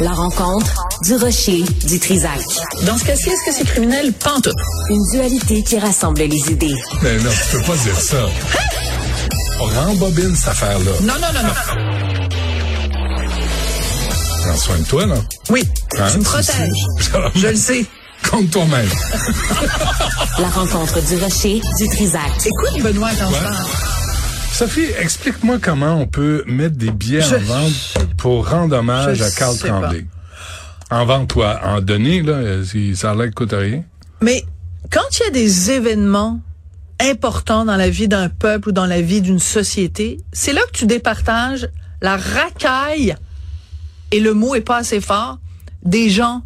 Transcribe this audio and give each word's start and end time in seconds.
La 0.00 0.12
rencontre 0.12 0.72
du 1.02 1.14
rocher 1.16 1.62
du 1.86 1.98
Trisac. 1.98 2.40
Dans 2.86 2.96
ce 2.96 3.04
cas-ci, 3.04 3.30
est-ce 3.30 3.44
que 3.46 3.52
c'est 3.52 3.64
criminel? 3.64 4.12
Pantoute. 4.12 4.54
Une 4.90 5.02
dualité 5.12 5.62
qui 5.64 5.78
rassemble 5.78 6.20
les 6.22 6.50
idées. 6.52 6.74
Mais 7.02 7.16
non, 7.18 7.30
tu 7.30 7.56
peux 7.56 7.62
pas 7.64 7.76
dire 7.76 8.00
ça. 8.00 8.24
On 9.60 9.64
rembobine 9.64 10.34
cette 10.36 10.48
affaire-là. 10.48 10.92
Non, 11.02 11.14
non, 11.14 11.32
non, 11.34 11.42
non. 11.42 11.88
Prends 14.42 14.56
soin 14.56 14.78
de 14.78 14.84
toi, 14.84 15.06
là. 15.06 15.16
Oui, 15.50 15.64
Hein, 15.98 16.06
tu 16.12 16.18
me 16.18 16.22
protèges. 16.24 17.32
Je 17.34 17.46
le 17.48 17.56
sais. 17.56 17.84
Compte 18.30 18.50
toi-même. 18.50 18.88
La 20.38 20.48
rencontre 20.48 21.00
du 21.06 21.16
rocher 21.16 21.60
du 21.78 21.88
Trisac. 21.88 22.22
Écoute, 22.46 22.82
Benoît, 22.82 23.10
quand 23.18 23.28
je 23.30 23.34
Ouais. 23.34 23.40
parle. 23.42 23.66
Sophie, 24.52 24.86
explique-moi 24.98 25.58
comment 25.62 25.94
on 26.00 26.06
peut 26.06 26.42
mettre 26.46 26.76
des 26.76 26.90
billets 26.90 27.20
Je- 27.22 27.36
en 27.36 27.40
vente 27.40 27.98
pour 28.18 28.48
rendre 28.50 28.76
hommage 28.76 29.18
Je 29.18 29.24
à 29.24 29.30
Carl 29.30 29.56
Tremblay. 29.56 30.04
En 30.90 31.06
vente, 31.06 31.28
toi, 31.28 31.60
en 31.64 31.80
données, 31.80 32.22
là, 32.22 32.64
si 32.64 32.96
ça 32.96 33.14
que 33.14 33.30
coûte 33.30 33.52
rien. 33.52 33.84
Mais 34.20 34.44
quand 34.90 35.18
il 35.18 35.24
y 35.24 35.26
a 35.26 35.30
des 35.30 35.70
événements 35.70 36.40
importants 37.00 37.64
dans 37.64 37.76
la 37.76 37.90
vie 37.90 38.08
d'un 38.08 38.28
peuple 38.28 38.70
ou 38.70 38.72
dans 38.72 38.86
la 38.86 39.00
vie 39.00 39.20
d'une 39.20 39.38
société, 39.38 40.18
c'est 40.32 40.52
là 40.52 40.60
que 40.72 40.78
tu 40.78 40.86
départages 40.86 41.68
la 42.00 42.16
racaille, 42.16 43.16
et 44.10 44.20
le 44.20 44.34
mot 44.34 44.54
est 44.54 44.62
pas 44.62 44.78
assez 44.78 45.00
fort, 45.00 45.38
des 45.84 46.10
gens 46.10 46.42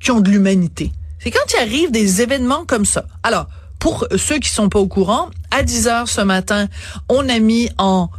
qui 0.00 0.10
ont 0.10 0.20
de 0.20 0.30
l'humanité. 0.30 0.92
C'est 1.18 1.30
quand 1.30 1.52
il 1.54 1.62
arrive 1.62 1.90
des 1.90 2.20
événements 2.20 2.64
comme 2.66 2.84
ça. 2.84 3.06
Alors, 3.22 3.48
pour 3.78 4.06
ceux 4.16 4.38
qui 4.38 4.50
sont 4.50 4.68
pas 4.68 4.78
au 4.78 4.86
courant, 4.86 5.30
à 5.50 5.62
10 5.62 5.88
heures 5.88 6.08
ce 6.08 6.20
matin, 6.20 6.68
on 7.08 7.28
a 7.28 7.38
mis 7.38 7.70
en 7.78 8.10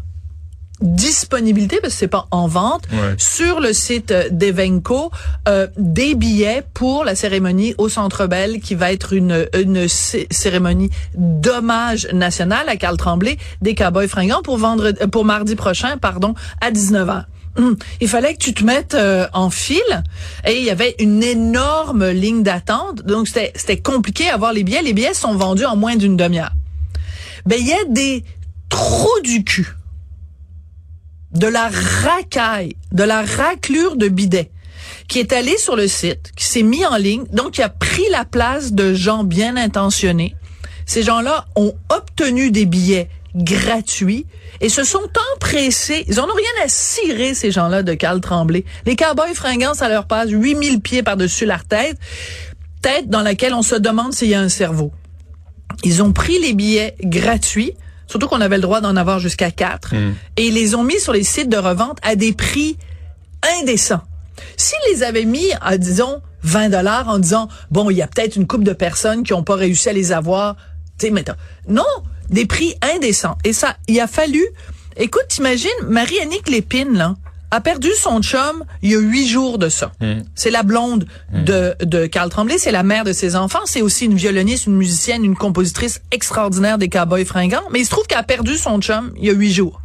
disponibilité, 0.82 1.80
parce 1.82 1.94
que 1.94 2.00
c'est 2.00 2.08
pas 2.08 2.28
en 2.32 2.48
vente, 2.48 2.84
Ouais. 2.92 3.16
sur 3.18 3.60
le 3.60 3.74
site 3.74 4.12
euh, 4.12 4.30
d'Evenco, 4.30 5.12
euh, 5.48 5.68
des 5.78 6.16
billets 6.16 6.64
pour 6.74 7.04
la 7.06 7.16
cérémonie 7.16 7.74
au 7.78 7.90
Centre 7.90 8.28
Bell, 8.28 8.60
qui 8.60 8.76
va 8.76 8.92
être 8.92 9.14
une, 9.14 9.48
une 9.58 9.88
cé- 9.88 10.28
cérémonie 10.32 10.90
d'hommage 11.16 12.08
national 12.14 12.68
à 12.70 12.76
Carl 12.76 12.98
Tremblay 12.98 13.38
des 13.62 13.76
Cowboys 13.76 14.08
fringants 14.08 14.42
pour 14.44 14.58
vendre, 14.58 14.92
euh, 15.02 15.08
pour 15.08 15.26
mardi 15.26 15.56
prochain, 15.56 15.98
pardon, 15.98 16.34
à 16.62 16.72
19h. 16.72 17.26
Hum, 17.58 17.78
Il 18.02 18.10
fallait 18.10 18.34
que 18.34 18.40
tu 18.44 18.54
te 18.54 18.66
mettes 18.66 18.96
euh, 18.96 19.28
en 19.32 19.50
file 19.50 20.04
et 20.46 20.58
il 20.58 20.64
y 20.66 20.70
avait 20.70 20.94
une 21.00 21.24
énorme 21.24 22.10
ligne 22.10 22.44
d'attente. 22.44 23.04
Donc, 23.04 23.28
c'était 23.30 23.54
c'était 23.56 23.78
compliqué 23.78 24.30
à 24.30 24.34
avoir 24.34 24.52
les 24.52 24.66
billets. 24.66 24.82
Les 24.82 24.92
billets 24.92 25.14
sont 25.14 25.36
vendus 25.36 25.64
en 25.64 25.78
moins 25.78 25.96
d'une 25.96 26.18
demi-heure. 26.18 26.52
Ben, 27.46 27.58
il 27.58 27.66
y 27.66 27.72
a 27.72 27.86
des 27.88 28.26
trous 28.68 29.22
du 29.24 29.46
cul 29.46 29.74
de 31.36 31.48
la 31.48 31.70
racaille, 32.04 32.76
de 32.92 33.04
la 33.04 33.24
raclure 33.24 33.96
de 33.96 34.08
bidets 34.08 34.52
qui 35.08 35.20
est 35.20 35.34
allé 35.34 35.58
sur 35.58 35.76
le 35.76 35.88
site, 35.88 36.32
qui 36.36 36.46
s'est 36.46 36.64
mis 36.64 36.86
en 36.86 36.98
ligne, 36.98 37.26
donc 37.32 37.52
qui 37.52 37.62
a 37.62 37.70
pris 37.70 38.08
la 38.12 38.26
place 38.26 38.74
de 38.74 38.94
gens 38.94 39.24
bien 39.24 39.56
intentionnés. 39.58 40.36
Ces 40.86 41.04
gens-là 41.04 41.46
ont 41.56 41.74
obtenu 41.90 42.52
des 42.52 42.66
billets 42.66 43.10
gratuits 43.36 44.26
et 44.62 44.70
se 44.70 44.84
sont 44.84 45.08
empressés. 45.34 46.06
Ils 46.08 46.20
en 46.20 46.26
ont 46.26 46.36
rien 46.36 46.64
à 46.64 46.68
cirer, 46.68 47.34
ces 47.34 47.52
gens-là, 47.52 47.84
de 47.84 47.94
Carl 47.94 48.22
Tremblay. 48.22 48.66
Les 48.86 48.96
cowboys 48.96 49.34
fringants, 49.34 49.74
ça 49.74 49.90
leur 49.90 50.08
passe 50.08 50.30
8000 50.30 50.82
pieds 50.82 51.04
par-dessus 51.04 51.46
leur 51.46 51.66
tête, 51.66 51.98
tête 52.82 53.10
dans 53.10 53.22
laquelle 53.22 53.54
on 53.54 53.64
se 53.64 53.76
demande 53.76 54.14
s'il 54.14 54.30
y 54.30 54.36
a 54.36 54.42
un 54.42 54.50
cerveau. 54.50 54.92
Ils 55.84 56.02
ont 56.02 56.14
pris 56.14 56.40
les 56.40 56.54
billets 56.54 56.96
gratuits, 57.02 57.74
surtout 58.08 58.28
qu'on 58.28 58.42
avait 58.42 58.58
le 58.58 58.62
droit 58.62 58.82
d'en 58.82 58.96
avoir 58.96 59.20
jusqu'à 59.20 59.52
quatre, 59.52 59.94
et 60.38 60.48
ils 60.48 60.54
les 60.54 60.76
ont 60.76 60.84
mis 60.84 61.00
sur 61.00 61.14
les 61.14 61.24
sites 61.24 61.50
de 61.50 61.58
revente 61.58 61.98
à 62.04 62.16
des 62.16 62.34
prix 62.34 62.78
indécents. 63.62 64.02
S'ils 64.58 64.78
les 64.92 65.04
avaient 65.04 65.26
mis 65.26 65.48
à, 65.62 65.78
disons, 65.78 66.22
20 66.44 66.70
dollars 66.70 67.10
en 67.10 67.20
disant, 67.20 67.48
bon, 67.72 67.90
il 67.90 67.98
y 67.98 68.02
a 68.02 68.08
peut-être 68.08 68.36
une 68.36 68.48
couple 68.48 68.64
de 68.64 68.74
personnes 68.74 69.24
qui 69.24 69.34
n'ont 69.34 69.44
pas 69.44 69.56
réussi 69.56 69.90
à 69.90 69.94
les 69.94 70.12
avoir, 70.12 70.56
tu 71.00 71.08
sais. 71.08 71.26
Non, 71.68 71.84
des 72.30 72.46
prix 72.46 72.76
indécents. 72.96 73.38
Et 73.44 73.54
ça, 73.54 73.78
il 73.88 74.00
a 74.00 74.08
fallu, 74.08 74.44
écoute, 74.98 75.26
t'imagines, 75.30 75.70
Marie-Annick 75.88 76.50
Lépine, 76.50 76.94
là, 76.94 77.16
a 77.56 77.62
perdu 77.62 77.90
son 77.98 78.22
chum 78.22 78.66
il 78.82 78.92
y 78.92 78.96
a 78.96 79.00
huit 79.00 79.28
jours 79.28 79.58
de 79.58 79.70
ça. 79.70 79.92
C'est 80.36 80.52
la 80.52 80.64
blonde 80.64 81.08
de, 81.34 81.74
de 81.82 82.06
Carl 82.06 82.30
Tremblay, 82.30 82.58
c'est 82.58 82.72
la 82.72 82.84
mère 82.84 83.06
de 83.06 83.14
ses 83.14 83.36
enfants, 83.36 83.66
c'est 83.66 83.82
aussi 83.82 84.06
une 84.06 84.16
violoniste, 84.16 84.68
une 84.68 84.76
musicienne, 84.76 85.24
une 85.24 85.38
compositrice 85.38 86.02
extraordinaire 86.12 86.78
des 86.78 86.90
Cowboys 86.90 87.26
fringants, 87.26 87.64
mais 87.72 87.80
il 87.80 87.86
se 87.86 87.92
trouve 87.92 88.06
qu'elle 88.08 88.18
a 88.18 88.24
perdu 88.24 88.58
son 88.58 88.82
chum 88.82 89.14
il 89.18 89.26
y 89.26 89.30
a 89.30 89.34
huit 89.34 89.54
jours. 89.54 89.82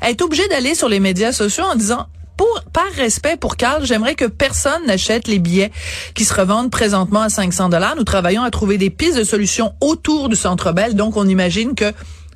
Elle 0.00 0.10
est 0.10 0.22
obligée 0.22 0.48
d'aller 0.48 0.74
sur 0.74 0.88
les 0.88 0.98
médias 0.98 1.32
sociaux 1.32 1.64
en 1.64 1.76
disant 1.76 2.06
pour, 2.36 2.64
par 2.72 2.90
respect 2.96 3.36
pour 3.36 3.56
Carl, 3.56 3.84
j'aimerais 3.84 4.16
que 4.16 4.24
personne 4.24 4.84
n'achète 4.86 5.28
les 5.28 5.38
billets 5.38 5.70
qui 6.14 6.24
se 6.24 6.34
revendent 6.34 6.70
présentement 6.70 7.20
à 7.20 7.28
500 7.28 7.68
dollars. 7.68 7.94
Nous 7.94 8.04
travaillons 8.04 8.42
à 8.42 8.50
trouver 8.50 8.78
des 8.78 8.90
pistes 8.90 9.18
de 9.18 9.22
solutions 9.22 9.74
autour 9.80 10.28
du 10.28 10.34
Centre 10.34 10.72
Bell. 10.72 10.96
Donc, 10.96 11.16
on 11.16 11.28
imagine 11.28 11.74
que 11.74 11.92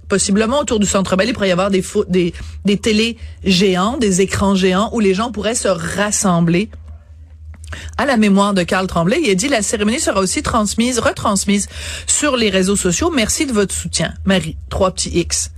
possiblement 0.08 0.60
autour 0.60 0.78
du 0.78 0.86
Centre 0.86 1.16
Bell, 1.16 1.28
il 1.28 1.32
pourrait 1.32 1.48
y 1.48 1.52
avoir 1.52 1.70
des, 1.70 1.84
des, 2.08 2.32
des 2.64 2.76
télés 2.76 3.16
géants, 3.44 3.96
des 3.96 4.20
écrans 4.20 4.54
géants 4.54 4.90
où 4.92 5.00
les 5.00 5.14
gens 5.14 5.32
pourraient 5.32 5.54
se 5.54 5.68
rassembler 5.68 6.70
à 7.98 8.06
la 8.06 8.16
mémoire 8.16 8.54
de 8.54 8.62
Carl 8.62 8.86
Tremblay. 8.86 9.20
Il 9.22 9.30
a 9.30 9.34
dit 9.34 9.48
la 9.48 9.62
cérémonie 9.62 10.00
sera 10.00 10.20
aussi 10.20 10.42
transmise, 10.42 10.98
retransmise 10.98 11.68
sur 12.06 12.36
les 12.36 12.50
réseaux 12.50 12.76
sociaux. 12.76 13.10
Merci 13.10 13.46
de 13.46 13.52
votre 13.52 13.74
soutien. 13.74 14.14
Marie, 14.24 14.56
trois 14.70 14.92
petits 14.92 15.18
X. 15.18 15.50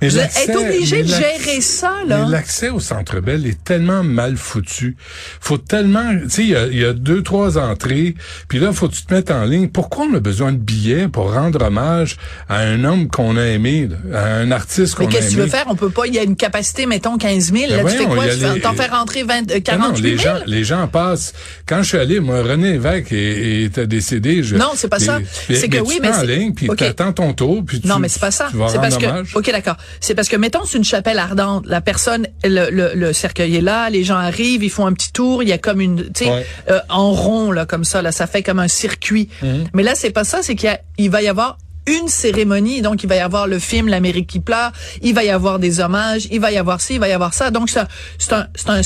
Mais 0.00 0.08
êtes 0.16 0.56
obligé 0.56 0.96
mais 0.96 1.02
de 1.02 1.08
gérer 1.08 1.60
ça, 1.60 1.92
là. 2.06 2.24
Mais 2.24 2.30
l'accès 2.30 2.70
au 2.70 2.80
Centre 2.80 3.20
Bell 3.20 3.46
est 3.46 3.62
tellement 3.64 4.02
mal 4.02 4.36
foutu. 4.36 4.96
Faut 5.40 5.58
tellement, 5.58 6.10
tu 6.22 6.30
sais, 6.30 6.42
il 6.42 6.48
y 6.50 6.56
a, 6.56 6.66
il 6.66 6.78
y 6.78 6.84
a 6.84 6.92
deux, 6.92 7.22
trois 7.22 7.58
entrées, 7.58 8.14
puis 8.48 8.58
là, 8.58 8.72
faut 8.72 8.88
que 8.88 8.94
tu 8.94 9.04
te 9.04 9.12
mettes 9.12 9.30
en 9.30 9.44
ligne. 9.44 9.68
Pourquoi 9.68 10.06
on 10.10 10.14
a 10.14 10.20
besoin 10.20 10.52
de 10.52 10.56
billets 10.58 11.08
pour 11.08 11.32
rendre 11.34 11.62
hommage 11.64 12.16
à 12.48 12.60
un 12.60 12.82
homme 12.84 13.08
qu'on 13.08 13.36
a 13.36 13.44
aimé, 13.44 13.88
là, 14.10 14.18
à 14.20 14.34
un 14.36 14.50
artiste 14.52 14.94
qu'on 14.94 15.02
Mais 15.06 15.08
a 15.08 15.18
qu'est-ce 15.18 15.26
que 15.26 15.30
tu 15.32 15.36
veux 15.36 15.42
aimé? 15.42 15.50
faire? 15.50 15.64
On 15.68 15.76
peut 15.76 15.90
pas, 15.90 16.06
il 16.06 16.14
y 16.14 16.18
a 16.18 16.22
une 16.22 16.36
capacité, 16.36 16.86
mettons, 16.86 17.18
15 17.18 17.52
000. 17.52 17.70
Là, 17.70 17.82
Ben 17.82 17.90
tu 17.90 17.96
fais 17.98 18.04
quoi? 18.06 18.24
Tu 18.28 18.60
T'en 18.60 18.72
fais 18.74 18.86
rentrer 18.86 19.22
20, 19.22 19.50
euh, 19.50 19.54
Non, 19.54 19.54
non, 19.54 19.60
48 19.60 20.02
les 20.02 20.16
000? 20.16 20.22
gens, 20.22 20.42
les 20.46 20.64
gens 20.64 20.88
passent. 20.88 21.32
Quand 21.66 21.82
je 21.82 21.88
suis 21.88 21.98
allé, 21.98 22.20
moi, 22.20 22.42
René 22.42 22.72
Lévesque 22.72 23.12
est- 23.12 23.64
était 23.64 23.86
décédé. 23.86 24.42
Je, 24.42 24.56
Non, 24.56 24.70
c'est 24.74 24.88
pas 24.88 24.98
ça. 24.98 25.18
mais- 25.48 25.54
C'est 25.56 25.68
que 25.68 25.76
mais 25.76 25.80
oui, 25.82 25.94
tu 25.96 26.02
mais 26.02 26.08
prends 26.10 26.20
en 26.20 26.22
ligne, 26.22 26.54
puis 26.54 26.68
OK. 26.70 26.76
t'attends 26.76 27.12
ton 27.12 27.32
tour, 27.34 27.62
puis 27.66 27.80
tu, 27.80 27.86
Non, 27.88 27.98
mais 27.98 28.08
c'est 28.08 28.20
pas 28.20 28.30
ça. 28.30 28.48
tu 28.50 28.56
C'est 28.68 28.78
parce 28.80 28.96
que, 28.96 29.36
ok, 29.38 29.50
d'accord. 29.52 29.76
C'est 30.00 30.14
parce 30.14 30.28
que, 30.28 30.36
mettons, 30.36 30.64
c'est 30.64 30.78
une 30.78 30.84
chapelle 30.84 31.18
ardente. 31.18 31.64
La 31.66 31.80
personne, 31.80 32.26
le, 32.44 32.70
le, 32.70 32.92
le 32.94 33.12
cercueil 33.12 33.56
est 33.56 33.60
là, 33.60 33.90
les 33.90 34.04
gens 34.04 34.16
arrivent, 34.16 34.62
ils 34.62 34.70
font 34.70 34.86
un 34.86 34.92
petit 34.92 35.12
tour, 35.12 35.42
il 35.42 35.48
y 35.48 35.52
a 35.52 35.58
comme 35.58 35.80
une, 35.80 36.04
tu 36.12 36.24
sais, 36.24 36.30
Ouais. 36.30 36.46
euh, 36.70 36.80
en 36.88 37.10
rond, 37.12 37.50
là, 37.50 37.66
comme 37.66 37.84
ça, 37.84 38.02
là, 38.02 38.12
ça 38.12 38.26
fait 38.26 38.42
comme 38.42 38.58
un 38.60 38.68
circuit. 38.68 39.28
Mhm. 39.42 39.64
Mais 39.74 39.82
là, 39.82 39.94
c'est 39.94 40.10
pas 40.10 40.24
ça, 40.24 40.42
c'est 40.42 40.54
qu'il 40.54 40.78
il 40.98 41.10
va 41.10 41.22
y 41.22 41.28
avoir 41.28 41.58
une 41.86 42.08
cérémonie, 42.08 42.82
donc 42.82 43.02
il 43.02 43.08
va 43.08 43.16
y 43.16 43.20
avoir 43.20 43.46
le 43.48 43.58
film 43.58 43.88
L'Amérique 43.88 44.28
qui 44.28 44.38
pleure, 44.38 44.70
il 45.02 45.14
va 45.14 45.24
y 45.24 45.30
avoir 45.30 45.58
des 45.58 45.80
hommages, 45.80 46.28
il 46.30 46.38
va 46.40 46.52
y 46.52 46.56
avoir 46.58 46.80
ci, 46.80 46.94
il 46.94 47.00
va 47.00 47.08
y 47.08 47.12
avoir 47.12 47.34
ça. 47.34 47.50
Donc, 47.50 47.68
c'est 47.70 47.80
un, 47.80 48.46
c'est 48.54 48.68
un 48.68 48.80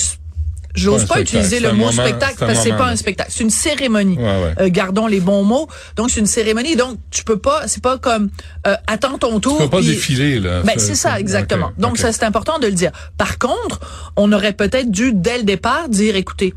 J'ose 0.75 1.05
pas 1.07 1.19
un 1.19 1.21
utiliser 1.21 1.61
le 1.61 1.73
mot 1.73 1.87
moment- 1.87 1.93
spectacle 1.93 2.35
parce 2.39 2.53
que 2.55 2.59
c'est 2.65 2.77
pas 2.77 2.89
un 2.89 2.97
spectacle, 2.97 3.31
c'est 3.33 3.45
une 3.45 3.51
cérémonie. 3.51 4.17
Ouais, 4.17 4.25
ouais. 4.25 4.55
Euh, 4.61 4.69
gardons 4.71 5.07
les 5.07 5.21
bons 5.21 5.45
mots. 5.45 5.69
Donc 5.97 6.11
c'est 6.11 6.21
une 6.21 6.27
cérémonie. 6.27 6.75
Donc 6.77 6.99
tu 7.11 7.23
peux 7.25 7.39
pas, 7.39 7.69
c'est 7.69 7.83
pas 7.83 7.99
comme 7.99 8.31
euh, 8.67 8.75
attends 8.87 9.19
ton 9.19 9.39
tour. 9.41 9.57
Tu 9.59 9.65
peux 9.65 9.71
pas 9.71 9.83
défiler, 9.83 10.41
là. 10.41 10.63
ben, 10.63 10.75
c'est 10.79 10.95
ça, 10.95 11.21
exactement. 11.21 11.71
Donc, 11.79 11.99
ça, 11.99 12.13
c'est 12.13 12.25
important 12.25 12.59
de 12.59 12.67
le 12.67 12.73
dire. 12.73 12.91
Par 13.19 13.39
contre, 13.39 13.81
on 14.17 14.33
aurait 14.33 14.53
peut-être 14.53 14.91
dû, 14.91 15.13
dès 15.13 15.39
le 15.39 15.45
départ, 15.45 15.89
dire, 15.89 16.17
écoutez, 16.17 16.55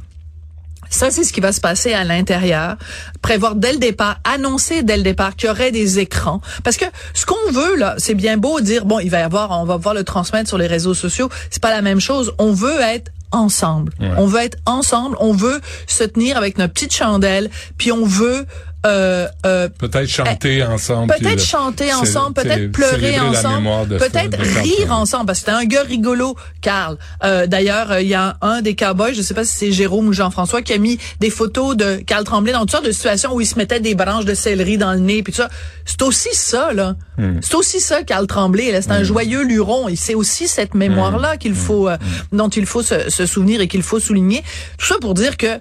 ça, 0.90 1.12
c'est 1.12 1.24
ce 1.26 1.34
qui 1.34 1.42
va 1.42 1.52
se 1.52 1.60
passer 1.60 1.94
à 1.94 2.04
l'intérieur. 2.06 2.78
Prévoir 3.22 3.56
dès 3.56 3.74
le 3.74 3.78
départ, 3.78 4.20
annoncer 4.24 4.84
dès 4.84 4.96
le 4.98 5.04
départ 5.04 5.36
qu'il 5.36 5.48
y 5.48 5.52
aurait 5.52 5.72
des 5.72 6.00
écrans. 6.00 6.40
Parce 6.64 6.78
que 6.78 6.86
ce 7.14 7.26
qu'on 7.26 7.52
veut, 7.52 7.76
là, 7.76 7.96
c'est 7.98 8.16
bien 8.16 8.38
beau 8.38 8.62
dire, 8.62 8.86
bon, 8.86 9.00
il 9.00 9.10
va 9.10 9.20
y 9.20 9.24
avoir, 9.24 9.52
on 9.60 9.66
va 9.66 9.76
pouvoir 9.76 9.96
le 9.96 10.04
transmettre 10.06 10.48
sur 10.48 10.58
les 10.58 10.68
réseaux 10.68 10.94
sociaux. 10.94 11.30
C'est 11.50 11.62
pas 11.62 11.72
la 11.72 11.82
même 11.82 12.00
chose. 12.00 12.34
On 12.38 12.54
veut 12.54 12.80
être 12.80 13.12
ensemble. 13.32 13.94
On 14.18 14.26
veut 14.26 14.42
être 14.42 14.58
ensemble. 14.66 15.18
On 15.20 15.34
veut 15.34 15.62
se 15.88 16.04
tenir 16.04 16.38
avec 16.38 16.58
notre 16.58 16.74
petite 16.74 16.94
chandelle. 16.94 17.50
Puis 17.78 17.92
on 17.92 18.06
veut, 18.06 18.46
euh, 18.86 19.28
euh, 19.46 19.68
Peut-être 19.80 20.08
chanter 20.10 20.64
ensemble. 20.64 21.14
puis 21.14 21.24
Peut-être 21.24 21.44
chanter 21.44 21.94
ensemble, 21.94 22.34
peut-être 22.36 22.72
pleurer 22.72 23.20
ensemble, 23.20 23.56
mémoire 23.56 23.86
peut-être 23.88 24.38
rire 24.40 24.64
Tremblay. 24.64 24.90
ensemble, 24.90 25.26
parce 25.26 25.40
que 25.40 25.46
c'était 25.46 25.58
un 25.58 25.66
gars 25.66 25.84
rigolo, 25.84 26.36
Carl. 26.62 26.98
Euh, 27.24 27.48
D'ailleurs, 27.48 27.92
euh, 27.92 28.02
il 28.02 28.08
y 28.08 28.14
a 28.14 28.38
un 28.42 28.62
des 28.62 28.76
cowboys, 28.76 29.14
je 29.14 29.22
sais 29.22 29.34
pas 29.34 29.44
si 29.46 29.58
c'est 29.58 29.72
Jérôme 29.72 30.08
ou 30.08 30.14
Jean-François, 30.14 30.62
qui 30.62 30.74
a 30.74 30.78
mis 30.78 31.00
des 31.20 31.30
photos 31.30 31.76
de 31.76 31.96
Carl 32.06 32.24
Tremblay 32.24 32.54
dans 32.54 32.62
toutes 32.62 32.72
sortes 32.72 32.86
de 32.86 32.92
situations 32.92 33.34
où 33.34 33.42
il 33.42 33.48
se 33.48 33.56
mettait 33.56 33.80
des 33.80 33.96
branches 33.96 34.26
de 34.26 34.34
céleri 34.34 34.78
dans 34.78 34.94
le 34.94 35.00
nez, 35.00 35.24
puis 35.24 35.34
tout 35.34 35.42
ça. 35.42 35.50
C'est 35.86 36.02
aussi 36.04 36.30
ça, 36.34 36.72
là. 36.74 36.96
Hmm. 37.18 37.40
C'est 37.42 37.56
aussi 37.56 37.80
ça, 37.80 38.04
Carl 38.04 38.28
Tremblay. 38.28 38.72
là. 38.72 38.82
C'est 38.82 38.92
un 38.92 39.04
joyeux 39.04 39.44
luron. 39.44 39.88
Et 39.90 39.96
c'est 39.96 40.16
aussi 40.16 40.48
cette 40.48 40.74
mémoire-là 40.76 41.36
Hmm. 41.36 41.38
qu'il 41.40 41.56
faut, 41.56 41.90
euh, 41.90 41.98
dont 42.32 42.50
il 42.50 42.66
faut 42.66 42.84
se, 42.84 43.10
se 43.10 43.26
souvenir 43.26 43.60
et 43.62 43.68
qu'il 43.68 43.82
faut 43.84 44.00
souligner. 44.00 44.44
Tout 44.78 44.86
ça 44.86 44.96
pour 45.02 45.14
dire 45.14 45.36
que 45.38 45.60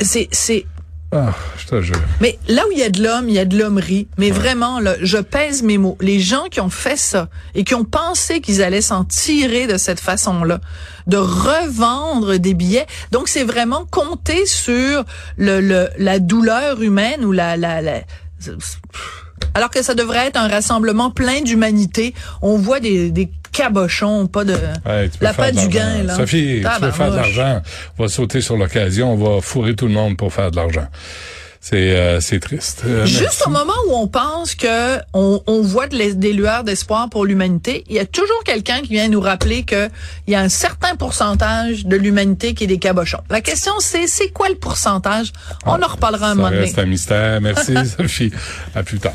c'est, 0.00 0.28
c'est 0.30 0.66
Ah, 1.12 1.34
je 1.58 1.66
te 1.66 1.82
jure. 1.82 1.96
Mais 2.20 2.38
là 2.46 2.62
où 2.68 2.72
il 2.72 2.78
y 2.78 2.84
a 2.84 2.88
de 2.88 3.02
l'homme, 3.02 3.28
il 3.28 3.34
y 3.34 3.40
a 3.40 3.44
de 3.44 3.58
l'hommerie. 3.58 4.06
Mais 4.16 4.30
vraiment, 4.30 4.78
là, 4.78 4.94
je 5.02 5.18
pèse 5.18 5.62
mes 5.64 5.76
mots. 5.76 5.98
Les 6.00 6.20
gens 6.20 6.44
qui 6.50 6.60
ont 6.60 6.70
fait 6.70 6.96
ça 6.96 7.28
et 7.56 7.64
qui 7.64 7.74
ont 7.74 7.84
pensé 7.84 8.40
qu'ils 8.40 8.62
allaient 8.62 8.80
s'en 8.80 9.04
tirer 9.04 9.66
de 9.66 9.76
cette 9.76 9.98
façon-là, 9.98 10.60
de 11.08 11.16
revendre 11.16 12.36
des 12.36 12.54
billets. 12.54 12.86
Donc, 13.10 13.28
c'est 13.28 13.42
vraiment 13.42 13.86
compter 13.90 14.46
sur 14.46 15.04
le, 15.36 15.60
le, 15.60 15.88
la 15.98 16.20
douleur 16.20 16.80
humaine 16.80 17.24
ou 17.24 17.32
la, 17.32 17.56
la, 17.56 17.82
la 17.82 18.02
alors 19.54 19.70
que 19.70 19.82
ça 19.82 19.94
devrait 19.94 20.28
être 20.28 20.36
un 20.36 20.48
rassemblement 20.48 21.10
plein 21.10 21.40
d'humanité. 21.42 22.14
On 22.40 22.56
voit 22.56 22.80
des, 22.80 23.10
des 23.10 23.30
cabochons, 23.52 24.26
pas 24.26 24.44
de 24.44 24.56
la 25.20 25.34
pas 25.34 25.52
du 25.52 25.68
gain. 25.68 26.02
Là. 26.04 26.16
Sophie, 26.16 26.62
tu 26.62 26.84
veux 26.84 26.90
faire 26.90 27.10
de 27.10 27.16
l'argent, 27.16 27.62
on 27.98 28.04
va 28.04 28.08
sauter 28.08 28.40
sur 28.40 28.56
l'occasion, 28.56 29.12
on 29.12 29.16
va 29.16 29.40
fourrer 29.40 29.74
tout 29.74 29.86
le 29.86 29.94
monde 29.94 30.16
pour 30.16 30.32
faire 30.32 30.50
de 30.50 30.56
l'argent. 30.56 30.86
C'est 31.62 31.94
euh, 31.94 32.20
c'est 32.20 32.40
triste. 32.40 32.84
Euh, 32.86 33.04
Juste 33.04 33.44
au 33.46 33.50
moment 33.50 33.74
où 33.86 33.94
on 33.94 34.08
pense 34.08 34.54
que 34.54 34.96
on, 35.12 35.42
on 35.46 35.60
voit 35.60 35.88
des 35.88 36.32
lueurs 36.32 36.64
d'espoir 36.64 37.10
pour 37.10 37.26
l'humanité, 37.26 37.84
il 37.88 37.96
y 37.96 37.98
a 37.98 38.06
toujours 38.06 38.42
quelqu'un 38.44 38.80
qui 38.80 38.94
vient 38.94 39.08
nous 39.08 39.20
rappeler 39.20 39.64
que 39.64 39.90
il 40.26 40.32
y 40.32 40.36
a 40.36 40.40
un 40.40 40.48
certain 40.48 40.96
pourcentage 40.96 41.84
de 41.84 41.96
l'humanité 41.96 42.54
qui 42.54 42.64
est 42.64 42.66
des 42.66 42.78
cabochons. 42.78 43.20
La 43.28 43.42
question 43.42 43.72
c'est 43.78 44.06
c'est 44.06 44.30
quoi 44.30 44.48
le 44.48 44.54
pourcentage? 44.54 45.32
On 45.66 45.72
ah, 45.72 45.80
en 45.84 45.86
reparlera 45.86 46.30
un 46.30 46.34
moment 46.34 46.50
donné. 46.50 46.66
C'est 46.66 46.80
un 46.80 46.86
mystère. 46.86 47.42
Merci 47.42 47.74
Sophie. 47.98 48.32
À 48.74 48.82
plus 48.82 48.98
tard. 48.98 49.12